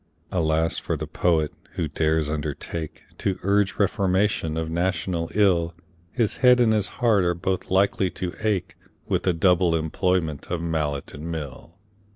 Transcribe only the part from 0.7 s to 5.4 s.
for the Poet, who dares undertake To urge reformation of national